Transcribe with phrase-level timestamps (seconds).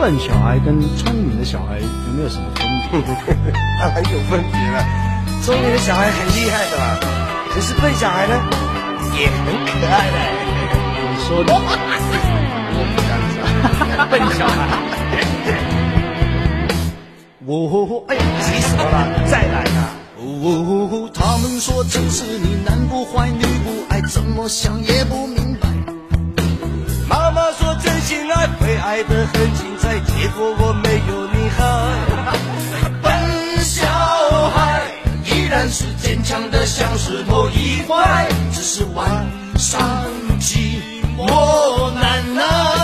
[0.00, 1.86] 笨小孩跟聪明的小孩有
[2.16, 3.14] 没有什么分别？
[3.78, 4.82] 当然有分别了。
[5.42, 6.96] 聪明的小孩很厉害的嘛，
[7.52, 8.34] 可是笨小孩呢，
[9.18, 10.16] 也很可爱的。
[10.96, 11.52] 你说的，
[12.72, 13.44] 我不敢说，
[14.10, 14.56] 笨小孩。
[17.44, 19.92] 我哎呀，急死我了，再来啊！
[20.16, 25.68] 哦，他们说这是你男不坏女不爱，怎么想也不明白。
[27.06, 29.69] 妈妈说真心爱会爱得很精彩，结
[30.36, 31.60] 果我没有你好。
[33.02, 33.86] 笨小
[34.50, 34.82] 孩
[35.24, 39.80] 依然是坚强的，像石头一块，只是晚上
[40.40, 40.80] 寂
[41.16, 42.79] 寞难耐。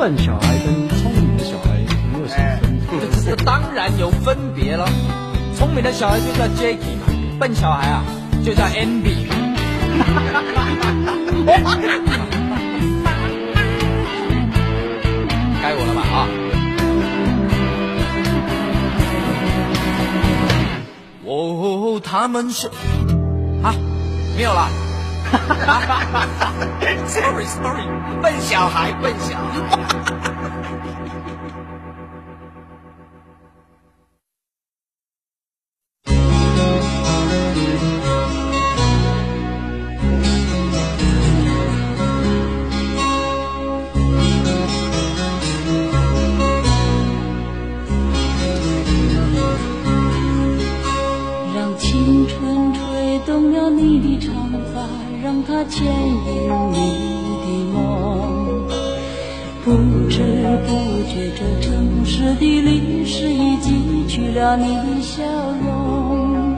[0.00, 1.76] 笨小孩跟聪明的小孩
[2.10, 3.36] 没有什么分别？
[3.36, 4.88] 这当然有分别了。
[5.54, 7.04] 聪明的小孩就叫 Jacky 嘛，
[7.38, 8.02] 笨小孩啊
[8.42, 9.26] 就叫 Andy。
[15.62, 16.26] 该我了吧啊！
[21.26, 22.70] 哦，他们说
[23.62, 23.74] 啊，
[24.34, 24.89] 没有了。
[27.06, 27.86] Sorry sorry，
[28.22, 30.39] 笨小孩，笨小孩。
[63.12, 65.24] 是已记取了你的笑
[65.64, 66.56] 容。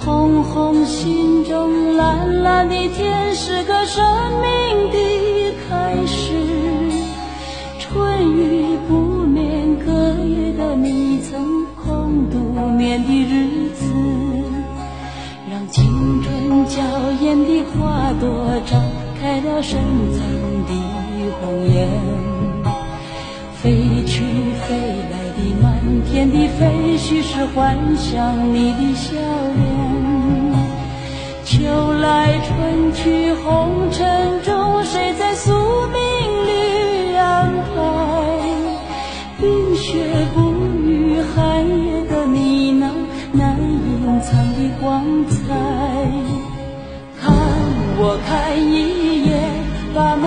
[0.00, 4.04] 红红心中，蓝蓝的天是个生
[4.42, 6.32] 命的开始。
[7.78, 9.92] 春雨不眠，隔
[10.24, 12.36] 夜的你曾空独
[12.76, 13.84] 眠的日子，
[15.48, 16.82] 让青春娇
[17.22, 18.28] 艳的花朵
[18.66, 18.74] 绽
[19.20, 19.78] 开了深
[20.12, 20.20] 藏
[20.66, 20.72] 的
[21.40, 21.88] 红颜。
[23.62, 24.20] 飞去
[24.68, 24.76] 飞
[25.44, 25.74] 来的满
[26.04, 29.12] 天的飞絮是幻想你的笑
[29.56, 29.62] 脸。
[31.44, 35.98] 秋来春去红尘中，谁在宿命
[36.46, 37.82] 里安排？
[39.38, 40.40] 冰雪不
[40.88, 42.90] 语，寒夜的你那
[43.32, 45.36] 难隐藏的光彩。
[47.20, 47.34] 看
[47.98, 49.32] 我看一眼，
[49.94, 50.26] 把莫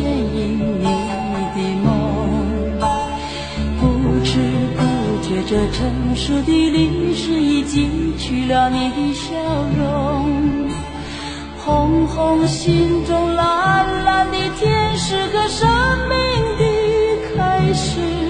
[0.00, 0.84] 牵引你
[1.54, 1.86] 的梦。
[3.78, 3.84] 不
[4.24, 4.30] 知
[4.76, 4.80] 不
[5.22, 9.34] 觉，这成熟的历史已记取了你的笑
[9.78, 10.70] 容。
[11.58, 15.68] 红红心中，蓝蓝的天，是个生
[16.08, 16.16] 命
[16.56, 16.64] 的
[17.36, 18.29] 开始。